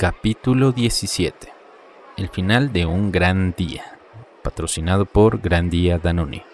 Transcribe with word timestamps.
Capítulo 0.00 0.70
17 0.70 1.48
El 2.16 2.28
final 2.28 2.72
de 2.72 2.86
un 2.86 3.10
gran 3.10 3.52
día. 3.56 3.98
Patrocinado 4.44 5.06
por 5.06 5.40
Gran 5.40 5.70
Día 5.70 5.98
Danone. 5.98 6.44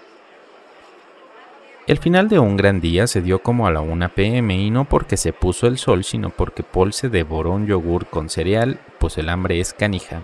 El 1.87 1.99
final 1.99 2.31
de 2.31 2.39
un 2.39 2.57
gran 2.57 2.81
día 2.81 3.07
se 3.07 3.21
dio 3.21 3.43
como 3.43 3.67
a 3.67 3.71
la 3.71 3.83
1 3.83 4.09
pm 4.15 4.57
y 4.57 4.71
no 4.71 4.87
porque 4.87 5.19
se 5.19 5.35
puso 5.35 5.67
el 5.67 5.77
sol, 5.77 6.05
sino 6.05 6.31
porque 6.31 6.63
Paul 6.63 6.95
se 6.95 7.11
devoró 7.11 7.51
un 7.51 7.67
yogur 7.67 8.07
con 8.07 8.31
cereal, 8.31 8.81
pues 8.99 9.19
el 9.19 9.29
hambre 9.29 9.61
es 9.61 9.75
canija. 9.75 10.23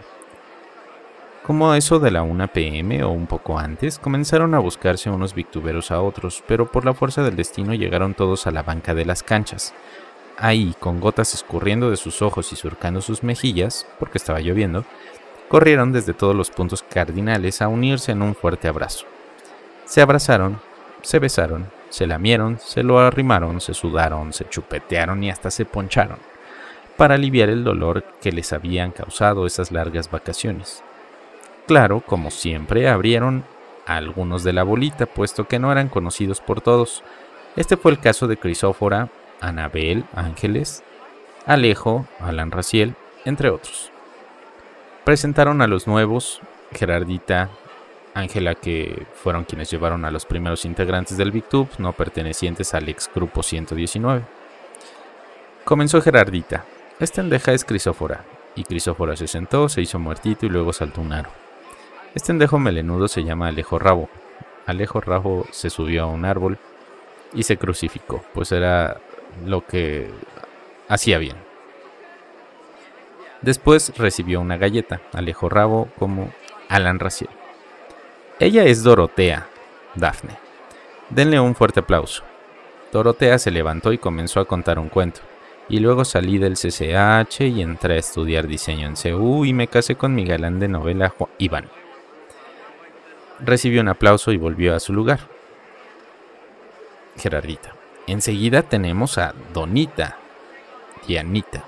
Como 1.42 1.74
eso 1.74 1.98
de 1.98 2.12
la 2.12 2.22
1 2.22 2.48
pm 2.48 3.04
o 3.04 3.10
un 3.10 3.26
poco 3.26 3.58
antes, 3.58 3.98
comenzaron 3.98 4.54
a 4.54 4.60
buscarse 4.60 5.10
unos 5.10 5.34
victuberos 5.34 5.90
a 5.90 6.00
otros, 6.00 6.42
pero 6.48 6.72
por 6.72 6.86
la 6.86 6.94
fuerza 6.94 7.22
del 7.22 7.36
destino 7.36 7.74
llegaron 7.74 8.14
todos 8.14 8.46
a 8.46 8.50
la 8.50 8.62
banca 8.62 8.94
de 8.94 9.04
las 9.04 9.22
canchas 9.22 9.74
ahí, 10.40 10.74
con 10.78 11.00
gotas 11.00 11.34
escurriendo 11.34 11.90
de 11.90 11.96
sus 11.96 12.22
ojos 12.22 12.52
y 12.52 12.56
surcando 12.56 13.00
sus 13.00 13.22
mejillas, 13.22 13.86
porque 13.98 14.18
estaba 14.18 14.40
lloviendo, 14.40 14.84
corrieron 15.48 15.92
desde 15.92 16.14
todos 16.14 16.34
los 16.34 16.50
puntos 16.50 16.82
cardinales 16.82 17.62
a 17.62 17.68
unirse 17.68 18.12
en 18.12 18.22
un 18.22 18.34
fuerte 18.34 18.68
abrazo. 18.68 19.06
Se 19.84 20.00
abrazaron, 20.00 20.60
se 21.02 21.18
besaron, 21.18 21.70
se 21.88 22.06
lamieron, 22.06 22.58
se 22.58 22.82
lo 22.82 22.98
arrimaron, 23.00 23.60
se 23.60 23.74
sudaron, 23.74 24.32
se 24.32 24.48
chupetearon 24.48 25.22
y 25.24 25.30
hasta 25.30 25.50
se 25.50 25.64
poncharon, 25.64 26.18
para 26.96 27.16
aliviar 27.16 27.48
el 27.48 27.64
dolor 27.64 28.04
que 28.20 28.32
les 28.32 28.52
habían 28.52 28.92
causado 28.92 29.46
esas 29.46 29.72
largas 29.72 30.10
vacaciones. 30.10 30.82
Claro, 31.66 32.00
como 32.00 32.30
siempre, 32.30 32.88
abrieron 32.88 33.44
a 33.86 33.96
algunos 33.96 34.44
de 34.44 34.52
la 34.52 34.62
bolita, 34.62 35.06
puesto 35.06 35.48
que 35.48 35.58
no 35.58 35.72
eran 35.72 35.88
conocidos 35.88 36.40
por 36.40 36.60
todos. 36.60 37.02
Este 37.56 37.76
fue 37.76 37.90
el 37.90 37.98
caso 37.98 38.28
de 38.28 38.36
Crisófora, 38.36 39.08
Anabel 39.40 40.04
Ángeles, 40.14 40.82
Alejo, 41.46 42.06
Alan 42.20 42.50
Raciel, 42.50 42.94
entre 43.24 43.50
otros. 43.50 43.90
Presentaron 45.04 45.62
a 45.62 45.66
los 45.66 45.86
nuevos, 45.86 46.40
Gerardita, 46.72 47.50
Ángela, 48.14 48.54
que 48.54 49.06
fueron 49.14 49.44
quienes 49.44 49.70
llevaron 49.70 50.04
a 50.04 50.10
los 50.10 50.26
primeros 50.26 50.64
integrantes 50.64 51.16
del 51.16 51.30
VicTube, 51.30 51.68
no 51.78 51.92
pertenecientes 51.92 52.74
al 52.74 52.88
ex 52.88 53.10
grupo 53.14 53.42
119. 53.42 54.22
Comenzó 55.64 56.02
Gerardita. 56.02 56.64
Esta 56.98 57.20
endeja 57.20 57.52
es 57.52 57.64
Crisófora, 57.64 58.24
y 58.54 58.64
Crisófora 58.64 59.16
se 59.16 59.26
sentó, 59.26 59.68
se 59.68 59.80
hizo 59.80 59.98
muertito 59.98 60.46
y 60.46 60.48
luego 60.48 60.72
saltó 60.72 61.00
un 61.00 61.12
aro. 61.12 61.30
Este 62.14 62.32
endejo 62.32 62.58
melenudo 62.58 63.08
se 63.08 63.22
llama 63.22 63.48
Alejo 63.48 63.78
Rabo. 63.78 64.08
Alejo 64.66 65.00
Rabo 65.00 65.46
se 65.52 65.70
subió 65.70 66.04
a 66.04 66.06
un 66.06 66.24
árbol 66.24 66.58
y 67.32 67.44
se 67.44 67.56
crucificó, 67.56 68.22
pues 68.34 68.52
era 68.52 69.00
lo 69.44 69.66
que 69.66 70.10
hacía 70.88 71.18
bien. 71.18 71.36
Después 73.42 73.92
recibió 73.96 74.40
una 74.40 74.58
galleta, 74.58 75.00
Alejo 75.12 75.48
Rabo 75.48 75.88
como 75.98 76.30
Alan 76.68 76.98
Raciel. 76.98 77.30
Ella 78.38 78.64
es 78.64 78.82
Dorotea, 78.82 79.46
Dafne. 79.94 80.36
Denle 81.08 81.40
un 81.40 81.54
fuerte 81.54 81.80
aplauso. 81.80 82.22
Dorotea 82.92 83.38
se 83.38 83.50
levantó 83.50 83.92
y 83.92 83.98
comenzó 83.98 84.40
a 84.40 84.44
contar 84.44 84.78
un 84.78 84.88
cuento. 84.88 85.20
Y 85.68 85.78
luego 85.78 86.04
salí 86.04 86.38
del 86.38 86.54
CCH 86.54 87.42
y 87.42 87.62
entré 87.62 87.94
a 87.94 87.98
estudiar 87.98 88.46
diseño 88.46 88.88
en 88.88 88.94
CU 88.94 89.44
y 89.44 89.52
me 89.52 89.68
casé 89.68 89.94
con 89.94 90.14
mi 90.14 90.24
galán 90.24 90.58
de 90.58 90.68
novela 90.68 91.14
Iván. 91.38 91.68
Recibió 93.38 93.80
un 93.80 93.88
aplauso 93.88 94.32
y 94.32 94.36
volvió 94.36 94.74
a 94.74 94.80
su 94.80 94.92
lugar. 94.92 95.20
Gerardita. 97.16 97.79
Enseguida 98.10 98.64
tenemos 98.64 99.18
a 99.18 99.36
Donita 99.54 100.18
y 101.06 101.16
Anita. 101.16 101.62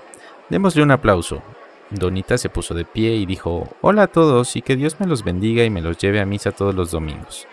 Démosle 0.49 0.83
un 0.83 0.91
aplauso. 0.91 1.41
Donita 1.89 2.37
se 2.37 2.49
puso 2.49 2.73
de 2.73 2.83
pie 2.83 3.15
y 3.15 3.25
dijo, 3.25 3.69
hola 3.79 4.03
a 4.03 4.07
todos 4.07 4.57
y 4.57 4.61
que 4.61 4.75
Dios 4.75 4.99
me 4.99 5.07
los 5.07 5.23
bendiga 5.23 5.63
y 5.63 5.69
me 5.69 5.81
los 5.81 5.97
lleve 5.97 6.19
a 6.19 6.25
misa 6.25 6.51
todos 6.51 6.75
los 6.75 6.91
domingos. 6.91 7.47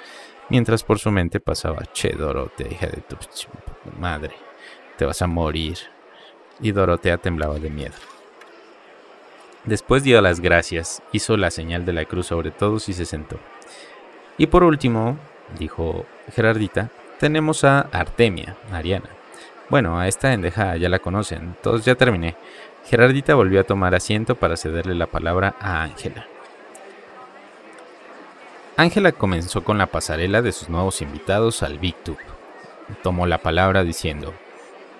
Mientras 0.49 0.83
por 0.83 0.99
su 0.99 1.13
mente 1.13 1.39
pasaba, 1.39 1.85
che 1.93 2.17
Dorotea, 2.17 2.67
hija 2.67 2.89
de 2.89 3.01
tu 3.03 3.15
madre, 3.97 4.35
te 4.99 5.05
vas 5.05 5.23
a 5.23 5.29
morir. 5.29 5.79
Y 6.61 6.73
Dorotea 6.73 7.19
temblaba 7.19 7.61
de 7.61 7.71
miedo. 7.71 7.95
Después 9.67 10.03
dio 10.03 10.21
las 10.21 10.41
gracias, 10.41 11.01
hizo 11.13 11.37
la 11.37 11.53
señal 11.53 11.87
de 11.87 11.93
la 11.93 12.07
cruz 12.07 12.27
sobre 12.27 12.51
todos 12.51 12.89
y 12.89 12.93
se 12.93 13.05
sentó. 13.05 13.39
Y 14.37 14.49
por 14.49 14.65
último, 14.65 15.17
dijo 15.61 16.07
Gerardita, 16.35 16.91
tenemos 17.21 17.65
a 17.65 17.81
Artemia, 17.93 18.57
Ariana. 18.73 19.11
Bueno, 19.69 20.01
a 20.01 20.09
esta 20.09 20.33
endeja 20.33 20.77
ya 20.77 20.89
la 20.89 20.99
conocen, 20.99 21.55
todos 21.63 21.85
ya 21.85 21.95
terminé. 21.95 22.35
Gerardita 22.87 23.35
volvió 23.35 23.61
a 23.61 23.65
tomar 23.65 23.95
asiento 23.95 24.35
para 24.35 24.57
cederle 24.57 24.95
la 24.95 25.07
palabra 25.07 25.55
a 25.61 25.83
Ángela. 25.83 26.27
Ángela 28.77 29.13
comenzó 29.13 29.63
con 29.63 29.77
la 29.77 29.87
pasarela 29.87 30.41
de 30.41 30.53
sus 30.53 30.71
nuevos 30.71 31.03
invitados 31.03 31.63
al 31.63 31.79
VicTube. 31.79 32.17
Tomó 33.03 33.27
la 33.27 33.39
palabra 33.39 33.85
diciendo, 33.85 34.33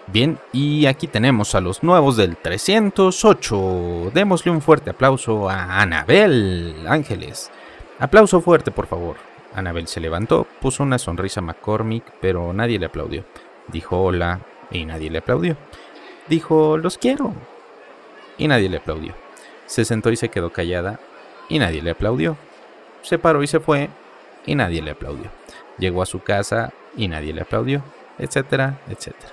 Bien, 0.07 0.39
y 0.53 0.85
aquí 0.87 1.07
tenemos 1.07 1.55
a 1.55 1.63
los 1.63 1.83
nuevos 1.83 2.19
del 2.19 2.37
308. 2.37 4.11
Démosle 4.13 4.53
un 4.53 4.61
fuerte 4.61 4.91
aplauso 4.91 5.49
a 5.49 5.81
Anabel 5.81 6.85
Ángeles. 6.87 7.51
Aplauso 7.99 8.43
fuerte, 8.43 8.71
por 8.71 8.87
favor. 8.87 9.30
Anabel 9.55 9.87
se 9.89 10.01
levantó, 10.01 10.47
puso 10.61 10.83
una 10.83 10.99
sonrisa 10.99 11.41
a 11.41 11.43
McCormick, 11.43 12.05
pero 12.21 12.53
nadie 12.53 12.79
le 12.79 12.87
aplaudió. 12.87 13.25
Dijo 13.69 14.01
hola 14.01 14.41
y 14.71 14.85
nadie 14.85 15.11
le 15.11 15.19
aplaudió. 15.19 15.57
Dijo 16.29 16.77
los 16.77 16.99
quiero 16.99 17.35
y 18.39 18.49
nadie 18.49 18.69
le 18.69 18.79
aplaudió. 18.79 19.15
Se 19.67 19.85
sentó 19.85 20.11
y 20.11 20.17
se 20.17 20.29
quedó 20.29 20.51
callada 20.51 21.01
y 21.49 21.59
nadie 21.59 21.83
le 21.83 21.91
aplaudió. 21.91 22.37
Se 23.03 23.19
paró 23.19 23.43
y 23.43 23.47
se 23.47 23.61
fue 23.61 23.91
y 24.47 24.55
nadie 24.55 24.83
le 24.83 24.93
aplaudió. 24.93 25.31
Llegó 25.79 26.03
a 26.03 26.07
su 26.07 26.21
casa 26.21 26.73
y 26.97 27.09
nadie 27.09 27.33
le 27.33 27.43
aplaudió, 27.43 27.83
etcétera, 28.19 28.81
etcétera. 28.89 29.33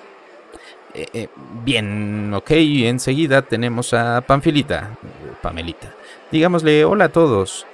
Eh, 0.94 1.08
eh, 1.14 1.30
bien, 1.64 2.34
ok, 2.34 2.52
enseguida 2.52 3.42
tenemos 3.42 3.94
a 3.94 4.22
Panfilita, 4.22 4.98
Pamelita. 5.42 5.94
Digámosle 6.32 6.86
hola 6.86 7.06
a 7.06 7.10
todos. 7.10 7.66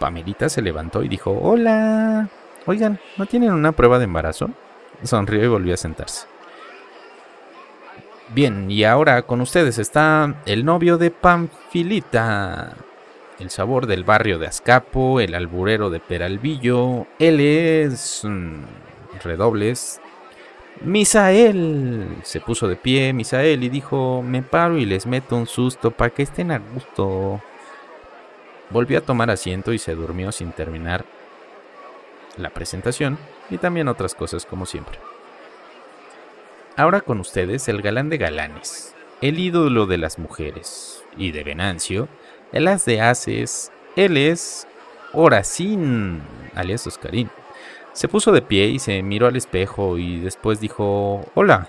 Pamelita 0.00 0.48
se 0.48 0.62
levantó 0.62 1.04
y 1.04 1.08
dijo, 1.08 1.30
hola. 1.30 2.28
Oigan, 2.66 2.98
¿no 3.16 3.26
tienen 3.26 3.52
una 3.52 3.70
prueba 3.70 3.98
de 3.98 4.04
embarazo? 4.04 4.50
Sonrió 5.04 5.44
y 5.44 5.48
volvió 5.48 5.74
a 5.74 5.76
sentarse. 5.76 6.26
Bien, 8.34 8.70
y 8.70 8.82
ahora 8.82 9.22
con 9.22 9.40
ustedes 9.40 9.78
está 9.78 10.34
el 10.46 10.64
novio 10.64 10.98
de 10.98 11.10
Panfilita, 11.10 12.74
el 13.38 13.50
sabor 13.50 13.86
del 13.86 14.04
barrio 14.04 14.38
de 14.38 14.46
Azcapo, 14.46 15.20
el 15.20 15.34
alburero 15.34 15.90
de 15.90 16.00
Peralvillo. 16.00 17.06
Él 17.18 17.40
es... 17.40 18.22
Mm, 18.24 18.62
redobles. 19.22 20.00
Misael. 20.82 22.16
Se 22.22 22.40
puso 22.40 22.68
de 22.68 22.76
pie 22.76 23.12
Misael 23.12 23.62
y 23.64 23.68
dijo, 23.68 24.22
me 24.22 24.42
paro 24.42 24.78
y 24.78 24.86
les 24.86 25.06
meto 25.06 25.36
un 25.36 25.46
susto 25.46 25.90
para 25.90 26.10
que 26.10 26.22
estén 26.22 26.50
a 26.50 26.58
gusto. 26.58 27.40
Volvió 28.70 28.98
a 28.98 29.02
tomar 29.02 29.30
asiento 29.30 29.72
y 29.72 29.78
se 29.78 29.94
durmió 29.94 30.32
sin 30.32 30.52
terminar 30.52 31.04
la 32.36 32.50
presentación 32.50 33.18
y 33.50 33.58
también 33.58 33.88
otras 33.88 34.14
cosas 34.14 34.46
como 34.46 34.66
siempre. 34.66 34.98
Ahora 36.76 37.00
con 37.00 37.20
ustedes 37.20 37.68
el 37.68 37.82
galán 37.82 38.08
de 38.08 38.18
galanes, 38.18 38.94
el 39.20 39.38
ídolo 39.38 39.86
de 39.86 39.98
las 39.98 40.18
mujeres 40.18 41.04
y 41.16 41.32
de 41.32 41.44
Venancio, 41.44 42.08
el 42.52 42.68
as 42.68 42.84
de 42.84 43.00
haces, 43.00 43.72
él 43.96 44.16
es 44.16 44.66
Horacín, 45.12 46.22
alias 46.54 46.86
Oscarín. 46.86 47.30
Se 47.92 48.06
puso 48.06 48.30
de 48.30 48.42
pie 48.42 48.68
y 48.68 48.78
se 48.78 49.02
miró 49.02 49.26
al 49.26 49.36
espejo 49.36 49.98
y 49.98 50.20
después 50.20 50.60
dijo 50.60 51.26
hola, 51.34 51.66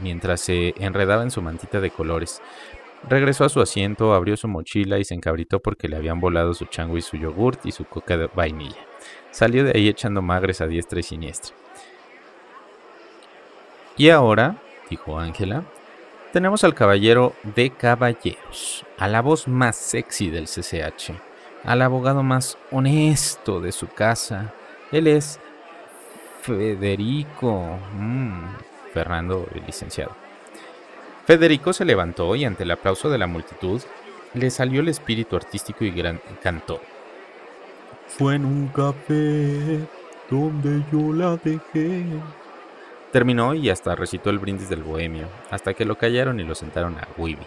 mientras 0.00 0.40
se 0.40 0.74
enredaba 0.78 1.22
en 1.22 1.30
su 1.30 1.42
mantita 1.42 1.80
de 1.80 1.90
colores. 1.90 2.40
Regresó 3.08 3.44
a 3.44 3.48
su 3.48 3.60
asiento, 3.60 4.12
abrió 4.12 4.36
su 4.36 4.48
mochila 4.48 4.98
y 4.98 5.04
se 5.04 5.14
encabritó 5.14 5.60
porque 5.60 5.88
le 5.88 5.96
habían 5.96 6.20
volado 6.20 6.52
su 6.54 6.66
chango 6.66 6.96
y 6.96 7.02
su 7.02 7.16
yogurt 7.16 7.64
y 7.64 7.72
su 7.72 7.84
coca 7.84 8.16
de 8.16 8.28
vainilla. 8.34 8.84
Salió 9.30 9.64
de 9.64 9.72
ahí 9.74 9.88
echando 9.88 10.20
magres 10.20 10.60
a 10.60 10.66
diestra 10.66 10.98
y 11.00 11.02
siniestra. 11.02 11.54
Y 13.96 14.10
ahora, 14.10 14.56
dijo 14.90 15.18
Ángela, 15.18 15.64
tenemos 16.32 16.62
al 16.64 16.74
caballero 16.74 17.34
de 17.42 17.70
caballeros, 17.70 18.84
a 18.98 19.08
la 19.08 19.22
voz 19.22 19.48
más 19.48 19.76
sexy 19.76 20.30
del 20.30 20.44
CCH, 20.44 21.12
al 21.64 21.82
abogado 21.82 22.22
más 22.22 22.58
honesto 22.70 23.60
de 23.60 23.72
su 23.72 23.88
casa. 23.88 24.52
Él 24.92 25.06
es 25.06 25.40
Federico. 26.42 27.78
Mm, 27.94 28.44
Fernando, 28.92 29.46
el 29.54 29.64
licenciado. 29.66 30.27
Federico 31.28 31.74
se 31.74 31.84
levantó 31.84 32.34
y 32.36 32.46
ante 32.46 32.62
el 32.62 32.70
aplauso 32.70 33.10
de 33.10 33.18
la 33.18 33.26
multitud 33.26 33.82
le 34.32 34.48
salió 34.48 34.80
el 34.80 34.88
espíritu 34.88 35.36
artístico 35.36 35.84
y 35.84 35.92
cantó. 36.42 36.80
Fue 38.06 38.36
en 38.36 38.46
un 38.46 38.68
café 38.68 39.78
donde 40.30 40.82
yo 40.90 41.12
la 41.12 41.36
dejé. 41.36 42.06
Terminó 43.12 43.52
y 43.52 43.68
hasta 43.68 43.94
recitó 43.94 44.30
el 44.30 44.38
brindis 44.38 44.70
del 44.70 44.82
bohemio, 44.82 45.28
hasta 45.50 45.74
que 45.74 45.84
lo 45.84 45.98
callaron 45.98 46.40
y 46.40 46.44
lo 46.44 46.54
sentaron 46.54 46.96
a 46.96 47.06
Wibi. 47.18 47.46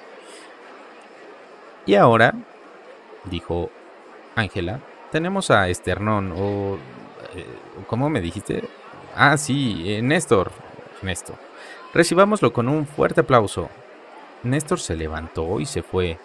Y 1.88 1.96
ahora, 1.96 2.36
dijo 3.24 3.72
Ángela, 4.36 4.80
tenemos 5.12 5.50
a 5.50 5.68
Esternón, 5.70 6.34
o... 6.38 6.78
Eh, 7.36 7.48
¿Cómo 7.88 8.12
me 8.12 8.22
dijiste? 8.22 8.64
Ah, 9.16 9.38
sí, 9.38 9.86
eh, 9.88 10.04
Néstor. 10.04 10.52
Néstor. 11.02 11.51
Recibámoslo 11.94 12.54
con 12.54 12.70
un 12.70 12.86
fuerte 12.86 13.22
aplauso. 13.22 13.70
Néstor 14.44 14.80
se 14.80 14.96
levantó 14.96 15.60
y 15.60 15.66
se 15.66 15.84
fue. 15.84 16.18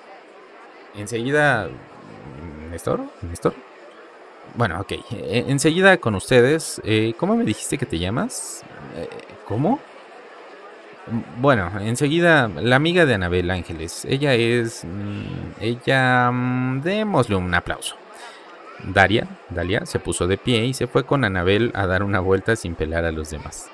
Enseguida... 0.95 1.69
¿Néstor? 2.71 3.01
¿Néstor? 3.23 3.55
Bueno, 4.55 4.81
ok. 4.81 4.93
E, 4.93 5.45
enseguida 5.49 5.99
con 5.99 6.15
ustedes. 6.15 6.81
Eh, 6.85 7.15
¿Cómo 7.19 7.37
me 7.37 7.45
dijiste 7.45 7.79
que 7.79 7.87
te 7.87 7.99
llamas? 7.99 8.65
¿Cómo? 9.47 9.81
Bueno, 11.39 11.71
enseguida 11.81 12.49
la 12.49 12.77
amiga 12.77 13.07
de 13.07 13.15
Anabel 13.15 13.51
Ángeles. 13.51 14.05
Ella 14.07 14.35
es... 14.35 14.85
Mm, 14.85 15.61
ella... 15.61 16.31
Mm, 16.33 16.83
démosle 16.83 17.37
un 17.37 17.55
aplauso. 17.55 17.97
Daria, 18.85 19.27
Dalia, 19.51 19.87
se 19.87 19.99
puso 19.99 20.27
de 20.27 20.37
pie 20.37 20.65
y 20.65 20.75
se 20.75 20.87
fue 20.87 21.05
con 21.05 21.25
Anabel 21.25 21.71
a 21.75 21.87
dar 21.87 22.03
una 22.03 22.21
vuelta 22.21 22.57
sin 22.57 22.75
pelar 22.75 23.05
a 23.05 23.13
los 23.13 23.31
demás. 23.31 23.71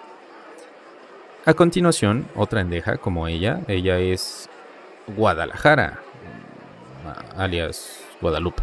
A 1.44 1.54
continuación, 1.54 2.28
otra 2.36 2.60
endeja 2.60 2.98
como 2.98 3.26
ella, 3.26 3.62
ella 3.66 3.98
es 3.98 4.48
Guadalajara, 5.08 5.98
alias 7.36 8.00
Guadalupe. 8.20 8.62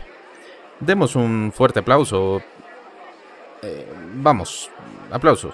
Demos 0.80 1.18
un 1.18 1.52
fuerte 1.54 1.82
aplauso. 1.82 2.42
Eh, 3.64 3.86
vamos, 4.14 4.70
aplausos. 5.12 5.54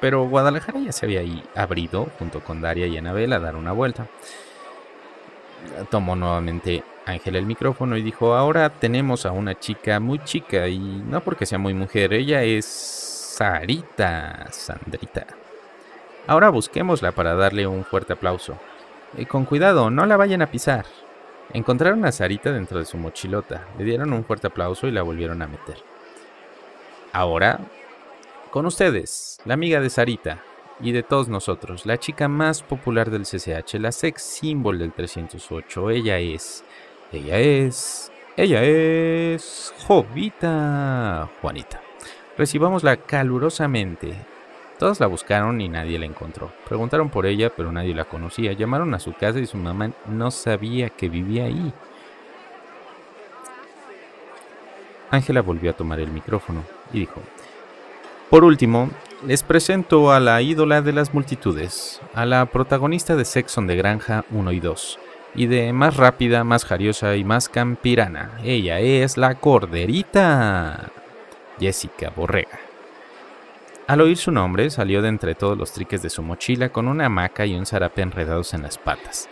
Pero 0.00 0.26
Guadalajara 0.26 0.80
ya 0.80 0.92
se 0.92 1.04
había 1.04 1.20
abrido 1.54 2.08
junto 2.18 2.40
con 2.40 2.62
Daria 2.62 2.86
y 2.86 2.96
Anabel 2.96 3.34
a 3.34 3.38
dar 3.38 3.54
una 3.54 3.72
vuelta. 3.72 4.06
Tomó 5.90 6.16
nuevamente 6.16 6.82
Ángel 7.04 7.36
el 7.36 7.44
micrófono 7.44 7.98
y 7.98 8.02
dijo, 8.02 8.34
ahora 8.34 8.70
tenemos 8.70 9.26
a 9.26 9.32
una 9.32 9.58
chica 9.60 10.00
muy 10.00 10.20
chica 10.20 10.68
y 10.68 10.78
no 10.78 11.22
porque 11.22 11.44
sea 11.44 11.58
muy 11.58 11.74
mujer, 11.74 12.14
ella 12.14 12.42
es 12.44 12.64
Sarita, 12.64 14.46
Sandrita. 14.50 15.41
Ahora 16.26 16.50
busquémosla 16.50 17.12
para 17.12 17.34
darle 17.34 17.66
un 17.66 17.84
fuerte 17.84 18.12
aplauso. 18.12 18.56
Y 19.16 19.26
con 19.26 19.44
cuidado, 19.44 19.90
no 19.90 20.06
la 20.06 20.16
vayan 20.16 20.42
a 20.42 20.50
pisar. 20.50 20.86
Encontraron 21.52 22.04
a 22.04 22.12
Sarita 22.12 22.52
dentro 22.52 22.78
de 22.78 22.84
su 22.84 22.96
mochilota, 22.96 23.66
le 23.76 23.84
dieron 23.84 24.12
un 24.12 24.24
fuerte 24.24 24.46
aplauso 24.46 24.86
y 24.86 24.90
la 24.90 25.02
volvieron 25.02 25.42
a 25.42 25.46
meter. 25.46 25.76
Ahora 27.12 27.60
con 28.52 28.66
ustedes, 28.66 29.38
la 29.46 29.54
amiga 29.54 29.80
de 29.80 29.88
Sarita 29.88 30.42
y 30.78 30.92
de 30.92 31.02
todos 31.02 31.28
nosotros, 31.28 31.86
la 31.86 31.96
chica 31.96 32.28
más 32.28 32.62
popular 32.62 33.10
del 33.10 33.22
CCH, 33.22 33.74
la 33.80 33.92
sex 33.92 34.22
symbol 34.22 34.78
del 34.78 34.92
308. 34.92 35.88
Ella 35.88 36.18
es, 36.18 36.62
ella 37.12 37.38
es, 37.38 38.12
ella 38.36 38.62
es 38.62 39.72
Jovita 39.86 41.30
Juanita. 41.40 41.80
Recibámosla 42.36 42.98
calurosamente. 42.98 44.31
Todos 44.82 44.98
la 44.98 45.06
buscaron 45.06 45.60
y 45.60 45.68
nadie 45.68 45.96
la 45.96 46.06
encontró. 46.06 46.50
Preguntaron 46.66 47.08
por 47.08 47.24
ella, 47.24 47.52
pero 47.56 47.70
nadie 47.70 47.94
la 47.94 48.04
conocía. 48.04 48.52
Llamaron 48.52 48.92
a 48.94 48.98
su 48.98 49.12
casa 49.12 49.38
y 49.38 49.46
su 49.46 49.56
mamá 49.56 49.92
no 50.08 50.32
sabía 50.32 50.90
que 50.90 51.08
vivía 51.08 51.44
ahí. 51.44 51.72
Ángela 55.08 55.40
volvió 55.40 55.70
a 55.70 55.74
tomar 55.74 56.00
el 56.00 56.10
micrófono 56.10 56.64
y 56.92 56.98
dijo, 56.98 57.22
por 58.28 58.42
último, 58.42 58.90
les 59.24 59.44
presento 59.44 60.10
a 60.10 60.18
la 60.18 60.42
ídola 60.42 60.82
de 60.82 60.92
las 60.92 61.14
multitudes, 61.14 62.00
a 62.12 62.26
la 62.26 62.44
protagonista 62.46 63.14
de 63.14 63.24
Sexon 63.24 63.68
de 63.68 63.76
Granja 63.76 64.24
1 64.32 64.50
y 64.50 64.58
2, 64.58 64.98
y 65.36 65.46
de 65.46 65.72
Más 65.72 65.96
rápida, 65.96 66.42
más 66.42 66.64
jariosa 66.64 67.14
y 67.14 67.22
más 67.22 67.48
campirana. 67.48 68.32
Ella 68.42 68.80
es 68.80 69.16
la 69.16 69.36
corderita. 69.36 70.90
Jessica 71.60 72.10
Borrega. 72.10 72.71
Al 73.88 74.00
oír 74.00 74.16
su 74.16 74.30
nombre, 74.30 74.70
salió 74.70 75.02
de 75.02 75.08
entre 75.08 75.34
todos 75.34 75.58
los 75.58 75.72
triques 75.72 76.02
de 76.02 76.10
su 76.10 76.22
mochila 76.22 76.68
con 76.68 76.86
una 76.86 77.06
hamaca 77.06 77.46
y 77.46 77.54
un 77.54 77.66
zarape 77.66 78.02
enredados 78.02 78.54
en 78.54 78.62
las 78.62 78.78
patas. 78.78 79.28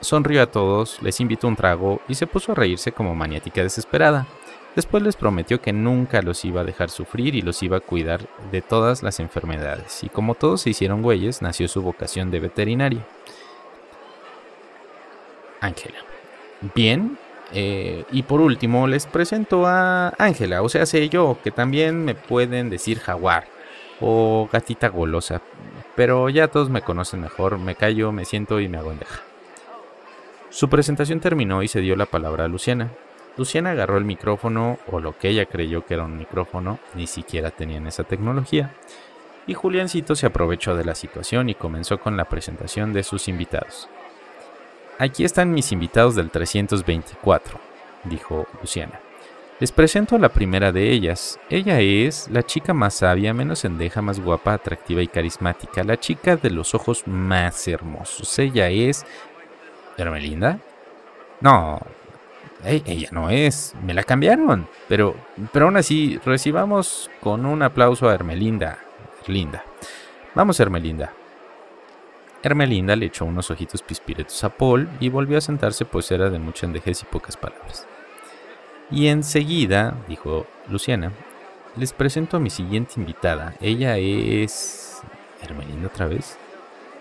Sonrió 0.00 0.42
a 0.42 0.46
todos, 0.46 1.02
les 1.02 1.20
invitó 1.20 1.48
un 1.48 1.56
trago 1.56 2.00
y 2.06 2.14
se 2.14 2.28
puso 2.28 2.52
a 2.52 2.54
reírse 2.54 2.92
como 2.92 3.14
maniática 3.16 3.62
desesperada. 3.62 4.26
Después 4.76 5.02
les 5.02 5.16
prometió 5.16 5.60
que 5.60 5.72
nunca 5.72 6.22
los 6.22 6.44
iba 6.44 6.60
a 6.60 6.64
dejar 6.64 6.90
sufrir 6.90 7.34
y 7.34 7.42
los 7.42 7.62
iba 7.62 7.78
a 7.78 7.80
cuidar 7.80 8.28
de 8.52 8.62
todas 8.62 9.02
las 9.02 9.18
enfermedades. 9.18 10.04
Y 10.04 10.10
como 10.10 10.34
todos 10.34 10.60
se 10.60 10.70
hicieron 10.70 11.02
güeyes, 11.02 11.42
nació 11.42 11.66
su 11.66 11.82
vocación 11.82 12.30
de 12.30 12.40
veterinario. 12.40 13.00
Ángela. 15.60 15.98
Bien. 16.74 17.18
Eh, 17.52 18.04
y 18.12 18.22
por 18.22 18.40
último, 18.40 18.86
les 18.86 19.06
presento 19.06 19.66
a 19.66 20.12
Ángela, 20.18 20.62
o 20.62 20.68
sea, 20.68 20.84
sé 20.84 21.08
yo, 21.08 21.38
que 21.42 21.52
también 21.52 22.04
me 22.04 22.14
pueden 22.14 22.70
decir 22.70 22.98
jaguar 22.98 23.55
o 24.00 24.48
gatita 24.52 24.88
golosa. 24.88 25.40
Pero 25.94 26.28
ya 26.28 26.48
todos 26.48 26.68
me 26.68 26.82
conocen 26.82 27.20
mejor, 27.20 27.58
me 27.58 27.74
callo, 27.74 28.12
me 28.12 28.24
siento 28.24 28.60
y 28.60 28.68
me 28.68 28.78
hago 28.78 28.92
endeja. 28.92 29.22
Su 30.50 30.68
presentación 30.68 31.20
terminó 31.20 31.62
y 31.62 31.68
se 31.68 31.80
dio 31.80 31.96
la 31.96 32.06
palabra 32.06 32.44
a 32.44 32.48
Luciana. 32.48 32.90
Luciana 33.36 33.72
agarró 33.72 33.98
el 33.98 34.04
micrófono, 34.04 34.78
o 34.90 35.00
lo 35.00 35.18
que 35.18 35.28
ella 35.28 35.44
creyó 35.44 35.84
que 35.84 35.94
era 35.94 36.04
un 36.04 36.16
micrófono, 36.16 36.78
ni 36.94 37.06
siquiera 37.06 37.50
tenían 37.50 37.86
esa 37.86 38.04
tecnología, 38.04 38.72
y 39.46 39.54
Juliancito 39.54 40.14
se 40.14 40.26
aprovechó 40.26 40.74
de 40.74 40.84
la 40.84 40.94
situación 40.94 41.50
y 41.50 41.54
comenzó 41.54 41.98
con 41.98 42.16
la 42.16 42.24
presentación 42.24 42.92
de 42.92 43.02
sus 43.02 43.28
invitados. 43.28 43.88
Aquí 44.98 45.24
están 45.24 45.52
mis 45.52 45.72
invitados 45.72 46.14
del 46.14 46.30
324, 46.30 47.60
dijo 48.04 48.46
Luciana. 48.62 48.98
Les 49.58 49.72
presento 49.72 50.16
a 50.16 50.18
la 50.18 50.28
primera 50.28 50.70
de 50.70 50.90
ellas. 50.90 51.40
Ella 51.48 51.80
es 51.80 52.28
la 52.28 52.42
chica 52.42 52.74
más 52.74 52.92
sabia, 52.94 53.32
menos 53.32 53.64
endeja, 53.64 54.02
más 54.02 54.20
guapa, 54.20 54.52
atractiva 54.52 55.00
y 55.00 55.08
carismática, 55.08 55.82
la 55.82 55.98
chica 55.98 56.36
de 56.36 56.50
los 56.50 56.74
ojos 56.74 57.06
más 57.06 57.66
hermosos. 57.66 58.38
Ella 58.38 58.68
es... 58.68 59.06
¿Hermelinda? 59.96 60.58
No, 61.40 61.80
ella 62.66 63.08
no 63.12 63.30
es, 63.30 63.74
me 63.82 63.94
la 63.94 64.02
cambiaron. 64.02 64.68
Pero, 64.88 65.16
pero 65.52 65.66
aún 65.66 65.78
así, 65.78 66.20
recibamos 66.22 67.10
con 67.20 67.46
un 67.46 67.62
aplauso 67.62 68.10
a 68.10 68.14
Hermelinda. 68.14 68.78
Linda. 69.26 69.64
Vamos, 70.34 70.60
Hermelinda. 70.60 71.14
Hermelinda 72.42 72.94
le 72.94 73.06
echó 73.06 73.24
unos 73.24 73.50
ojitos 73.50 73.82
pispiretos 73.82 74.44
a 74.44 74.50
Paul 74.50 74.86
y 75.00 75.08
volvió 75.08 75.38
a 75.38 75.40
sentarse, 75.40 75.86
pues 75.86 76.10
era 76.10 76.28
de 76.28 76.38
mucha 76.38 76.66
endejez 76.66 77.02
y 77.02 77.06
pocas 77.06 77.38
palabras. 77.38 77.86
Y 78.90 79.08
enseguida, 79.08 79.96
dijo 80.08 80.46
Luciana, 80.68 81.12
les 81.76 81.92
presento 81.92 82.36
a 82.36 82.40
mi 82.40 82.50
siguiente 82.50 82.94
invitada. 82.96 83.54
Ella 83.60 83.98
es... 83.98 85.02
¿Hermelinda 85.42 85.88
otra 85.88 86.06
vez? 86.06 86.38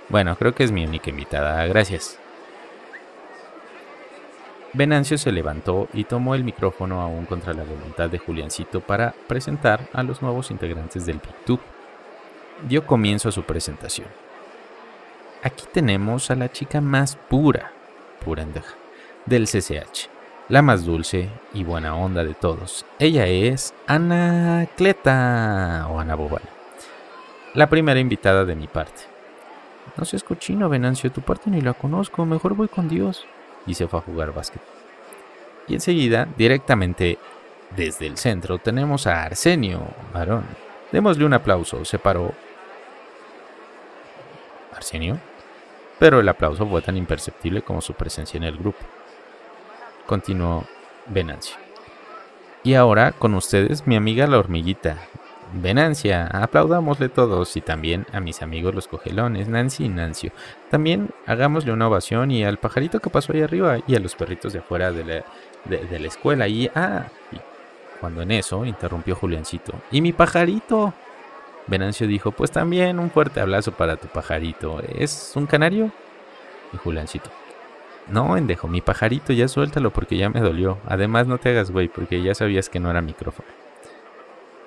Bueno, 0.09 0.35
creo 0.35 0.53
que 0.53 0.63
es 0.63 0.71
mi 0.71 0.85
única 0.85 1.09
invitada. 1.09 1.65
Gracias. 1.67 2.19
Venancio 4.73 5.17
se 5.17 5.31
levantó 5.31 5.87
y 5.93 6.03
tomó 6.03 6.35
el 6.35 6.43
micrófono 6.43 6.99
aún 6.99 7.25
contra 7.25 7.53
la 7.53 7.63
voluntad 7.63 8.09
de 8.09 8.17
Juliancito 8.17 8.81
para 8.81 9.13
presentar 9.27 9.87
a 9.93 10.03
los 10.03 10.21
nuevos 10.21 10.51
integrantes 10.51 11.05
del 11.05 11.19
Big 11.19 11.59
Dio 12.67 12.85
comienzo 12.85 13.29
a 13.29 13.31
su 13.31 13.43
presentación. 13.43 14.07
Aquí 15.43 15.65
tenemos 15.71 16.29
a 16.29 16.35
la 16.35 16.51
chica 16.51 16.81
más 16.81 17.15
pura, 17.15 17.71
pura 18.23 18.45
del 19.25 19.45
CCH, 19.45 20.09
la 20.49 20.61
más 20.61 20.85
dulce 20.85 21.29
y 21.53 21.63
buena 21.63 21.95
onda 21.95 22.23
de 22.23 22.33
todos. 22.33 22.85
Ella 22.99 23.27
es 23.27 23.73
Anacleta 23.87 25.07
o 25.89 25.99
Ana 25.99 26.15
Bobal, 26.15 26.43
la 27.53 27.67
primera 27.69 27.99
invitada 27.99 28.45
de 28.45 28.55
mi 28.55 28.67
parte. 28.67 29.03
No 29.97 30.05
seas 30.05 30.23
cochino, 30.23 30.69
Venancio, 30.69 31.11
tu 31.11 31.21
parte 31.21 31.49
ni 31.49 31.61
la 31.61 31.73
conozco, 31.73 32.25
mejor 32.25 32.53
voy 32.55 32.67
con 32.67 32.87
Dios 32.87 33.25
y 33.65 33.73
se 33.73 33.87
fue 33.87 33.99
a 33.99 34.03
jugar 34.03 34.33
básquet. 34.33 34.61
Y 35.67 35.73
enseguida, 35.73 36.27
directamente 36.37 37.17
desde 37.75 38.05
el 38.05 38.17
centro, 38.17 38.59
tenemos 38.59 39.07
a 39.07 39.23
Arsenio 39.23 39.81
Varón. 40.13 40.45
Démosle 40.91 41.25
un 41.25 41.33
aplauso, 41.33 41.83
se 41.85 41.97
paró. 41.97 42.33
Arsenio. 44.75 45.17
Pero 45.97 46.19
el 46.19 46.29
aplauso 46.29 46.67
fue 46.67 46.81
tan 46.81 46.97
imperceptible 46.97 47.61
como 47.61 47.81
su 47.81 47.93
presencia 47.93 48.37
en 48.37 48.43
el 48.43 48.57
grupo. 48.57 48.85
Continuó 50.05 50.65
Venancio. 51.07 51.55
Y 52.63 52.73
ahora 52.73 53.11
con 53.11 53.35
ustedes 53.35 53.85
mi 53.85 53.95
amiga 53.95 54.25
la 54.27 54.39
hormiguita, 54.39 54.97
Venancia, 55.53 56.27
aplaudámosle 56.27 57.09
todos 57.09 57.55
y 57.55 57.61
también 57.61 58.05
a 58.11 58.19
mis 58.19 58.41
amigos 58.41 58.75
los 58.75 58.87
cogelones, 58.87 59.47
Nancy 59.47 59.85
y 59.85 59.89
Nancio. 59.89 60.31
También 60.69 61.11
hagámosle 61.25 61.71
una 61.71 61.87
ovación 61.87 62.31
y 62.31 62.43
al 62.43 62.57
pajarito 62.57 62.99
que 62.99 63.09
pasó 63.09 63.33
ahí 63.33 63.41
arriba 63.41 63.77
y 63.87 63.95
a 63.95 63.99
los 63.99 64.15
perritos 64.15 64.53
de 64.53 64.59
afuera 64.59 64.91
de 64.91 65.05
la, 65.05 65.25
de, 65.65 65.99
la 65.99 66.07
escuela. 66.07 66.47
Y, 66.47 66.69
ah, 66.75 67.07
cuando 68.01 68.21
en 68.21 68.31
eso 68.31 68.65
interrumpió 68.65 69.15
Juliancito. 69.15 69.73
¿Y 69.91 70.01
mi 70.01 70.11
pajarito? 70.11 70.93
Venancio 71.67 72.07
dijo, 72.07 72.31
pues 72.31 72.51
también 72.51 72.99
un 72.99 73.09
fuerte 73.09 73.39
abrazo 73.39 73.71
para 73.71 73.95
tu 73.95 74.07
pajarito. 74.07 74.81
¿Es 74.81 75.33
un 75.35 75.45
canario? 75.45 75.91
Y 76.73 76.77
Juliancito. 76.77 77.29
No, 78.07 78.37
endejo, 78.37 78.67
mi 78.67 78.81
pajarito, 78.81 79.33
ya 79.33 79.47
suéltalo 79.47 79.91
porque 79.91 80.17
ya 80.17 80.29
me 80.29 80.41
dolió. 80.41 80.77
Además, 80.85 81.27
no 81.27 81.39
te 81.39 81.49
hagas 81.49 81.71
güey, 81.71 81.87
porque 81.87 82.21
ya 82.21 82.35
sabías 82.35 82.69
que 82.69 82.79
no 82.79 82.91
era 82.91 83.01
micrófono. 83.01 83.47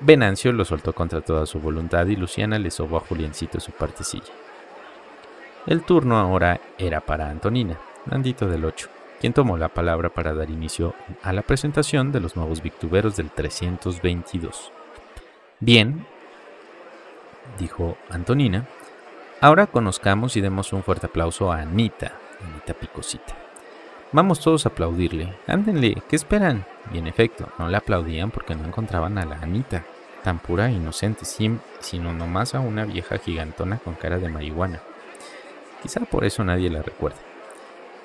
Venancio 0.01 0.53
lo 0.53 0.65
soltó 0.65 0.93
contra 0.93 1.21
toda 1.21 1.47
su 1.47 1.61
voluntad 1.61 2.07
y 2.07 2.17
Luciana 2.17 2.59
le 2.59 2.71
sobó 2.71 2.99
a 2.99 3.01
Juliencito 3.01 3.59
su 3.59 3.73
partecilla. 3.73 4.33
El 5.67 5.83
turno 5.83 6.19
ahora 6.19 6.61
era 6.79 7.01
para 7.01 7.31
Antonina, 7.31 7.79
Nandito 8.07 8.49
del 8.49 8.65
8, 8.65 8.89
quien 9.21 9.33
tomó 9.33 9.57
la 9.57 9.69
palabra 9.69 10.09
para 10.09 10.35
dar 10.35 10.51
inicio 10.51 10.95
a 11.23 11.33
la 11.33 11.43
presentación 11.43 12.13
de 12.13 12.21
los 12.21 12.37
nuevos 12.37 12.63
victuberos 12.63 13.17
del 13.17 13.31
322. 13.31 14.73
Bien, 15.61 16.07
dijo 17.59 17.99
Antonina, 18.09 18.67
ahora 19.41 19.67
conozcamos 19.67 20.37
y 20.37 20.41
demos 20.41 20.73
un 20.73 20.85
fuerte 20.85 21.07
aplauso 21.07 21.53
a 21.53 21.61
Anita, 21.61 22.13
Anita 22.45 22.75
Picosita. 22.75 23.35
Vamos 24.13 24.41
todos 24.41 24.65
a 24.65 24.71
aplaudirle. 24.71 25.35
Ándenle, 25.47 26.03
¿qué 26.09 26.17
esperan? 26.17 26.65
Y 26.93 26.99
en 26.99 27.07
efecto, 27.07 27.49
no 27.59 27.69
le 27.69 27.77
aplaudían 27.77 28.31
porque 28.31 28.55
no 28.55 28.65
encontraban 28.65 29.19
a 29.19 29.27
la 29.27 29.37
Anita, 29.37 29.85
tan 30.25 30.39
pura 30.39 30.69
e 30.69 30.73
inocente, 30.73 31.25
sino 31.25 32.13
nomás 32.13 32.55
a 32.55 32.61
una 32.61 32.85
vieja 32.85 33.19
gigantona 33.19 33.79
con 33.79 33.95
cara 33.95 34.19
de 34.19 34.29
marihuana. 34.29 34.81
Quizá 35.83 36.01
por 36.01 36.25
eso 36.25 36.43
nadie 36.43 36.71
la 36.71 36.83
recuerda. 36.83 37.19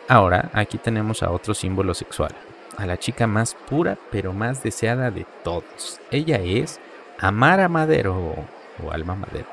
Ahora, 0.10 0.50
aquí 0.54 0.78
tenemos 0.78 1.24
a 1.24 1.32
otro 1.32 1.54
símbolo 1.54 1.94
sexual, 1.94 2.36
a 2.78 2.86
la 2.86 2.98
chica 2.98 3.26
más 3.26 3.56
pura 3.56 3.98
pero 4.12 4.34
más 4.34 4.62
deseada 4.62 5.10
de 5.10 5.26
todos. 5.44 6.02
Ella 6.12 6.38
es 6.38 6.82
Amara 7.20 7.70
Madero 7.70 8.36
o 8.84 8.92
Alma 8.92 9.16
Madero. 9.16 9.48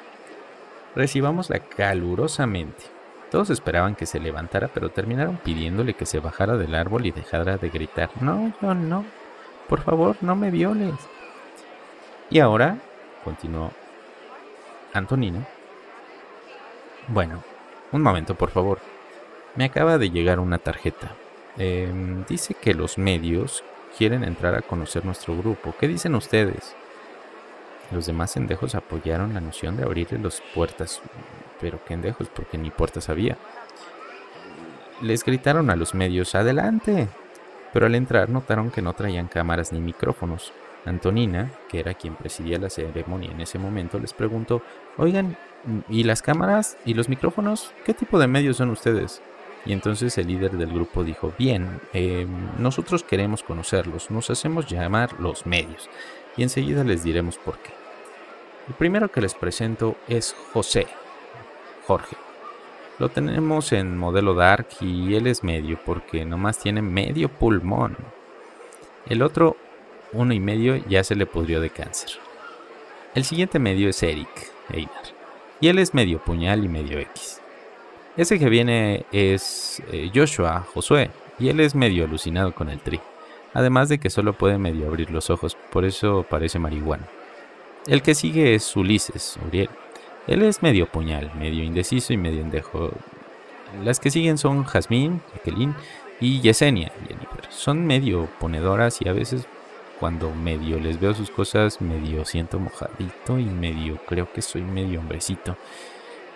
Recibámosla 0.97 1.61
calurosamente. 1.61 3.00
Todos 3.31 3.51
esperaban 3.51 3.95
que 3.95 4.07
se 4.07 4.21
levantara, 4.21 4.69
pero 4.69 4.91
terminaron 4.91 5.37
pidiéndole 5.37 5.95
que 5.95 6.07
se 6.07 6.19
bajara 6.19 6.57
del 6.57 6.75
árbol 6.75 7.07
y 7.07 7.13
dejara 7.13 7.57
de 7.57 7.69
gritar, 7.69 8.11
no, 8.21 8.53
yo 8.61 8.75
no, 8.75 9.05
por 9.69 9.83
favor, 9.83 10.17
no 10.21 10.35
me 10.35 10.51
violes. 10.51 10.95
Y 12.29 12.41
ahora, 12.41 12.79
continuó 13.25 13.71
Antonino, 14.93 15.47
bueno, 17.09 17.43
un 17.93 18.03
momento, 18.03 18.35
por 18.35 18.51
favor. 18.51 18.79
Me 19.57 19.65
acaba 19.65 19.99
de 19.99 20.11
llegar 20.11 20.39
una 20.39 20.59
tarjeta. 20.59 21.15
Em, 21.59 22.25
dice 22.27 22.55
que 22.55 22.75
los 22.75 22.99
medios 22.99 23.65
quieren 23.99 24.23
entrar 24.23 24.55
a 24.55 24.63
conocer 24.63 25.05
nuestro 25.05 25.37
grupo. 25.37 25.75
¿Qué 25.79 25.89
dicen 25.89 26.15
ustedes? 26.15 26.77
Los 27.91 28.07
demás 28.07 28.37
endejos 28.37 28.77
apoyaron 28.77 29.35
la 29.35 29.41
noción 29.41 29.77
de 29.77 29.83
abrirle 29.83 30.19
las 30.19 30.41
puertas, 30.55 31.01
pero 31.61 31.81
qué 31.85 31.95
endejos, 31.95 32.29
porque 32.29 32.59
ni 32.59 32.71
puertas 32.71 33.09
había. 33.09 33.37
Les 35.01 35.25
gritaron 35.25 35.71
a 35.71 35.77
los 35.77 35.95
medios, 35.95 36.35
adelante. 36.35 37.09
Pero 37.73 37.87
al 37.87 37.95
entrar 37.95 38.29
notaron 38.29 38.71
que 38.71 38.83
no 38.83 38.93
traían 38.93 39.29
cámaras 39.29 39.73
ni 39.73 39.81
micrófonos. 39.81 40.53
Antonina, 40.85 41.51
que 41.69 41.81
era 41.81 41.95
quien 41.95 42.15
presidía 42.15 42.59
la 42.59 42.71
ceremonia 42.71 43.31
en 43.31 43.41
ese 43.41 43.59
momento, 43.59 43.99
les 43.99 44.15
preguntó, 44.15 44.63
oigan, 44.97 45.37
¿y 45.89 46.05
las 46.05 46.23
cámaras 46.23 46.79
y 46.85 46.95
los 46.95 47.09
micrófonos? 47.09 47.73
¿Qué 47.85 47.95
tipo 47.95 48.19
de 48.19 48.27
medios 48.27 48.57
son 48.57 48.71
ustedes? 48.71 49.21
Y 49.67 49.73
entonces 49.75 50.17
el 50.17 50.29
líder 50.29 50.53
del 50.53 50.73
grupo 50.73 51.05
dijo, 51.05 51.35
bien, 51.39 51.81
eh, 51.93 52.27
nosotros 52.59 53.03
queremos 53.05 53.43
conocerlos, 53.43 54.11
nos 54.11 54.31
hacemos 54.31 54.67
llamar 54.67 55.21
los 55.21 55.45
medios, 55.45 55.91
y 56.37 56.43
enseguida 56.43 56.83
les 56.83 57.05
diremos 57.05 57.37
por 57.37 57.59
qué. 57.59 57.71
El 58.69 58.75
primero 58.75 59.11
que 59.11 59.21
les 59.21 59.35
presento 59.35 59.97
es 60.09 60.35
José, 60.53 60.87
Jorge. 61.91 62.17
Lo 63.01 63.09
tenemos 63.09 63.73
en 63.73 63.99
modelo 63.99 64.35
Dark 64.35 64.69
y 64.81 65.17
él 65.17 65.27
es 65.27 65.43
medio 65.43 65.77
porque 65.85 66.25
nomás 66.25 66.57
tiene 66.57 66.83
medio 66.83 67.29
pulmón. 67.29 67.97
El 69.09 69.23
otro, 69.23 69.57
uno 70.13 70.33
y 70.33 70.39
medio, 70.39 70.77
ya 70.89 71.03
se 71.03 71.17
le 71.17 71.27
pudrió 71.27 71.61
de 71.61 71.71
cáncer. 71.71 72.11
El 73.17 73.25
siguiente 73.25 73.59
medio 73.59 73.89
es 73.89 74.01
Eric 74.05 74.53
Einar. 74.69 75.03
Y 75.61 75.67
él 75.67 75.81
es 75.81 75.93
medio 75.93 76.23
puñal 76.23 76.65
y 76.65 76.69
medio 76.69 77.01
X. 77.01 77.41
Ese 78.17 78.39
que 78.39 78.49
viene 78.49 79.05
es 79.11 79.83
eh, 79.91 80.13
Joshua 80.15 80.65
Josué. 80.73 81.11
Y 81.41 81.49
él 81.49 81.59
es 81.59 81.75
medio 81.75 82.05
alucinado 82.05 82.55
con 82.55 82.69
el 82.71 82.79
tri. 82.79 83.01
Además 83.53 83.89
de 83.89 83.99
que 83.99 84.11
solo 84.11 84.35
puede 84.35 84.59
medio 84.59 84.87
abrir 84.87 85.11
los 85.11 85.29
ojos, 85.29 85.57
por 85.73 85.85
eso 85.85 86.25
parece 86.31 86.61
marihuana. 86.61 87.09
El 87.89 88.01
que 88.01 88.15
sigue 88.15 88.55
es 88.55 88.77
Ulises, 88.77 89.41
Uriel. 89.45 89.71
Él 90.27 90.43
es 90.43 90.63
medio 90.63 90.87
puñal, 90.87 91.33
medio 91.35 91.65
indeciso 91.65 92.13
y 92.13 92.17
medio 92.17 92.41
endejo. 92.41 92.91
Las 93.83 94.01
que 94.01 94.11
siguen 94.11 94.39
son 94.39 94.65
Jazmín, 94.65 95.23
Jacqueline 95.33 95.75
y 96.21 96.41
Yesenia, 96.41 96.93
Jennifer. 97.09 97.45
Son 97.51 97.87
medio 97.87 98.29
ponedoras 98.39 99.01
y 99.01 99.09
a 99.09 99.13
veces 99.13 99.47
cuando 99.99 100.35
medio 100.35 100.81
les 100.81 100.99
veo 100.99 101.15
sus 101.15 101.31
cosas, 101.31 101.81
medio 101.81 102.25
siento 102.25 102.59
mojadito 102.59 103.39
y 103.39 103.45
medio 103.45 103.99
creo 104.07 104.33
que 104.33 104.43
soy 104.43 104.63
medio 104.63 104.99
hombrecito. 105.01 105.57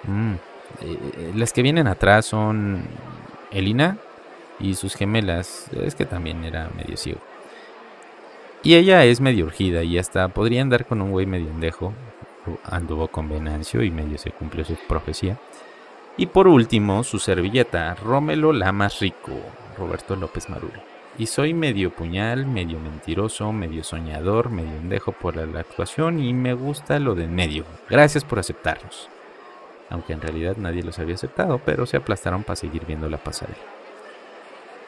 Mm, 0.05 0.35
eh, 0.83 1.33
las 1.35 1.53
que 1.53 1.63
vienen 1.63 1.87
atrás 1.87 2.27
son 2.27 2.85
Elina 3.51 3.97
y 4.61 4.75
sus 4.75 4.95
gemelas. 4.95 5.69
Es 5.73 5.95
que 5.95 6.05
también 6.05 6.45
era 6.45 6.71
medio 6.77 6.97
ciego. 6.97 7.21
Y 8.63 8.75
ella 8.77 9.05
es 9.05 9.21
medio 9.21 9.45
urgida 9.45 9.83
y 9.83 9.99
hasta 9.99 10.29
podría 10.29 10.63
andar 10.63 10.87
con 10.87 11.03
un 11.03 11.11
güey 11.11 11.27
medio 11.27 11.49
endejo. 11.49 11.93
Anduvo 12.65 13.09
con 13.09 13.29
Venancio 13.29 13.83
y 13.83 13.91
medio 13.91 14.19
se 14.19 14.31
cumplió 14.31 14.65
su 14.65 14.77
profecía. 14.89 15.39
Y 16.17 16.27
por 16.27 16.47
último, 16.47 17.03
su 17.03 17.19
servilleta, 17.19 17.95
Rómelo 17.95 18.53
la 18.53 18.73
más 18.73 19.01
rico, 19.01 19.33
Roberto 19.77 20.17
López 20.17 20.49
Maruri. 20.49 20.81
Y 21.19 21.27
soy 21.27 21.55
medio 21.55 21.91
puñal, 21.91 22.47
medio 22.47 22.79
mentiroso, 22.79 23.53
medio 23.53 23.85
soñador, 23.85 24.51
medio 24.51 24.77
endejo 24.77 25.13
por 25.13 25.37
la 25.37 25.61
actuación 25.61 26.21
y 26.21 26.33
me 26.33 26.55
gusta 26.55 26.99
lo 26.99 27.15
de 27.15 27.27
medio. 27.27 27.65
Gracias 27.89 28.25
por 28.25 28.39
aceptarnos. 28.39 29.09
Aunque 29.91 30.13
en 30.13 30.21
realidad 30.21 30.57
nadie 30.57 30.83
los 30.83 30.99
había 30.99 31.15
aceptado, 31.15 31.61
pero 31.65 31.87
se 31.87 31.97
aplastaron 31.97 32.43
para 32.43 32.57
seguir 32.57 32.85
viendo 32.87 33.09
la 33.09 33.19
pasarela. 33.19 33.84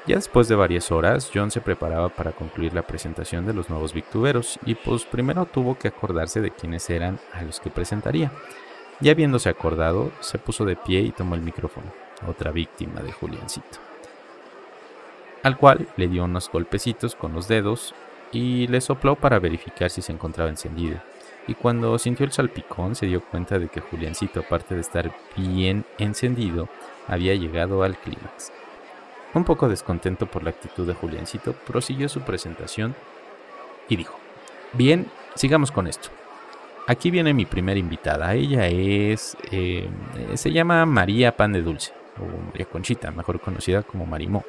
Ya 0.06 0.14
después 0.14 0.46
de 0.46 0.54
varias 0.54 0.92
horas, 0.92 1.30
John 1.34 1.50
se 1.50 1.60
preparaba 1.60 2.08
para 2.08 2.30
concluir 2.30 2.72
la 2.72 2.86
presentación 2.86 3.44
de 3.44 3.52
los 3.52 3.68
nuevos 3.68 3.92
victuberos 3.92 4.56
y 4.64 4.76
pues 4.76 5.04
primero 5.04 5.46
tuvo 5.46 5.76
que 5.76 5.88
acordarse 5.88 6.40
de 6.40 6.52
quiénes 6.52 6.88
eran 6.90 7.18
a 7.32 7.42
los 7.42 7.58
que 7.58 7.70
presentaría. 7.70 8.30
Ya 9.00 9.12
habiéndose 9.12 9.48
acordado, 9.48 10.12
se 10.20 10.38
puso 10.38 10.64
de 10.64 10.76
pie 10.76 11.00
y 11.00 11.10
tomó 11.10 11.34
el 11.34 11.40
micrófono, 11.40 11.92
otra 12.26 12.52
víctima 12.52 13.00
de 13.00 13.10
Juliancito. 13.10 13.78
Al 15.42 15.56
cual 15.56 15.88
le 15.96 16.06
dio 16.06 16.24
unos 16.24 16.50
golpecitos 16.50 17.16
con 17.16 17.32
los 17.32 17.48
dedos 17.48 17.92
y 18.30 18.68
le 18.68 18.80
sopló 18.80 19.16
para 19.16 19.40
verificar 19.40 19.90
si 19.90 20.02
se 20.02 20.12
encontraba 20.12 20.50
encendido. 20.50 21.00
Y 21.48 21.54
cuando 21.54 21.98
sintió 21.98 22.24
el 22.24 22.32
salpicón 22.32 22.94
se 22.94 23.06
dio 23.06 23.24
cuenta 23.24 23.58
de 23.58 23.68
que 23.68 23.80
Juliancito, 23.80 24.40
aparte 24.40 24.76
de 24.76 24.80
estar 24.82 25.12
bien 25.36 25.84
encendido, 25.98 26.68
había 27.08 27.34
llegado 27.34 27.82
al 27.82 27.96
clímax. 27.96 28.52
Un 29.36 29.44
poco 29.44 29.68
descontento 29.68 30.24
por 30.24 30.42
la 30.42 30.48
actitud 30.48 30.86
de 30.86 30.94
Juliancito, 30.94 31.52
prosiguió 31.52 32.08
su 32.08 32.22
presentación 32.22 32.94
y 33.86 33.96
dijo, 33.96 34.18
bien, 34.72 35.08
sigamos 35.34 35.70
con 35.70 35.86
esto. 35.86 36.08
Aquí 36.86 37.10
viene 37.10 37.34
mi 37.34 37.44
primera 37.44 37.78
invitada. 37.78 38.32
Ella 38.32 38.66
es, 38.66 39.36
eh, 39.52 39.90
se 40.36 40.52
llama 40.52 40.86
María 40.86 41.36
Pan 41.36 41.52
de 41.52 41.60
Dulce, 41.60 41.92
o 42.18 42.46
María 42.46 42.64
Conchita, 42.64 43.10
mejor 43.10 43.38
conocida 43.38 43.82
como 43.82 44.06
Marimó. 44.06 44.42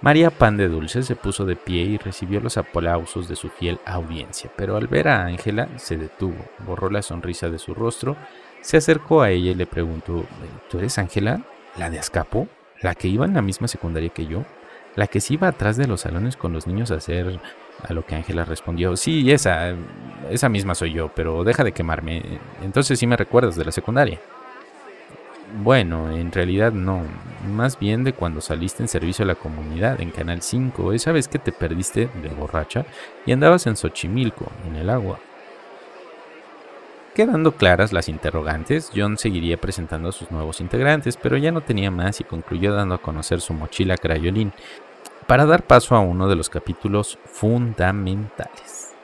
María 0.00 0.30
Pan 0.30 0.56
de 0.56 0.68
Dulce 0.68 1.02
se 1.02 1.16
puso 1.16 1.44
de 1.44 1.56
pie 1.56 1.82
y 1.82 1.98
recibió 1.98 2.38
los 2.38 2.58
aplausos 2.58 3.26
de 3.26 3.34
su 3.34 3.48
fiel 3.48 3.80
audiencia, 3.84 4.48
pero 4.54 4.76
al 4.76 4.86
ver 4.86 5.08
a 5.08 5.24
Ángela 5.24 5.66
se 5.74 5.96
detuvo, 5.96 6.36
borró 6.64 6.88
la 6.88 7.02
sonrisa 7.02 7.48
de 7.48 7.58
su 7.58 7.74
rostro, 7.74 8.16
se 8.60 8.76
acercó 8.76 9.22
a 9.22 9.30
ella 9.30 9.50
y 9.50 9.54
le 9.56 9.66
preguntó, 9.66 10.24
¿tú 10.70 10.78
eres 10.78 10.98
Ángela? 10.98 11.42
¿La 11.76 11.90
de 11.90 11.98
Azcapo? 11.98 12.46
La 12.82 12.94
que 12.94 13.08
iba 13.08 13.24
en 13.24 13.34
la 13.34 13.42
misma 13.42 13.68
secundaria 13.68 14.10
que 14.10 14.26
yo, 14.26 14.44
la 14.94 15.06
que 15.06 15.20
se 15.20 15.34
iba 15.34 15.48
atrás 15.48 15.76
de 15.76 15.86
los 15.86 16.02
salones 16.02 16.36
con 16.36 16.52
los 16.52 16.66
niños 16.66 16.90
a 16.90 16.96
hacer 16.96 17.40
a 17.82 17.92
lo 17.92 18.04
que 18.04 18.14
Ángela 18.14 18.44
respondió, 18.44 18.96
sí, 18.96 19.30
esa, 19.30 19.74
esa 20.30 20.48
misma 20.48 20.74
soy 20.74 20.92
yo, 20.92 21.10
pero 21.14 21.44
deja 21.44 21.64
de 21.64 21.72
quemarme, 21.72 22.22
entonces 22.62 22.98
sí 22.98 23.06
me 23.06 23.16
recuerdas 23.16 23.56
de 23.56 23.64
la 23.64 23.72
secundaria. 23.72 24.20
Bueno, 25.62 26.10
en 26.10 26.32
realidad 26.32 26.72
no, 26.72 27.02
más 27.46 27.78
bien 27.78 28.04
de 28.04 28.14
cuando 28.14 28.40
saliste 28.40 28.82
en 28.82 28.88
servicio 28.88 29.24
a 29.24 29.28
la 29.28 29.34
comunidad 29.34 30.00
en 30.00 30.10
Canal 30.10 30.40
5, 30.40 30.92
esa 30.92 31.12
vez 31.12 31.28
que 31.28 31.38
te 31.38 31.52
perdiste 31.52 32.08
de 32.22 32.28
borracha 32.30 32.86
y 33.26 33.32
andabas 33.32 33.66
en 33.66 33.76
Xochimilco, 33.76 34.50
en 34.66 34.76
el 34.76 34.88
agua. 34.88 35.18
Quedando 37.14 37.52
claras 37.52 37.92
las 37.92 38.08
interrogantes, 38.08 38.90
John 38.96 39.18
seguiría 39.18 39.58
presentando 39.60 40.08
a 40.08 40.12
sus 40.12 40.30
nuevos 40.30 40.62
integrantes, 40.62 41.18
pero 41.18 41.36
ya 41.36 41.52
no 41.52 41.60
tenía 41.60 41.90
más 41.90 42.20
y 42.20 42.24
concluyó 42.24 42.72
dando 42.72 42.94
a 42.94 43.02
conocer 43.02 43.42
su 43.42 43.52
mochila 43.52 43.98
crayolín 43.98 44.52
para 45.26 45.44
dar 45.44 45.66
paso 45.66 45.94
a 45.94 46.00
uno 46.00 46.26
de 46.26 46.36
los 46.36 46.48
capítulos 46.48 47.18
fundamentales. 47.26 48.94